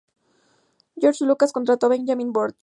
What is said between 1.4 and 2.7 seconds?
contrató a Benjamin Burtt, Jr.